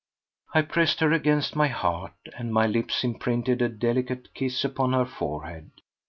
I 0.55 0.63
pressed 0.63 0.99
her 1.01 1.11
against 1.11 1.55
my 1.55 1.67
heart, 1.67 2.13
and 2.35 2.51
my 2.51 2.65
lips 2.65 3.03
imprinted 3.03 3.61
a 3.61 3.69
delicate 3.69 4.33
kiss 4.33 4.65
upon 4.65 4.93
her 4.93 5.05
forehead. 5.05 5.69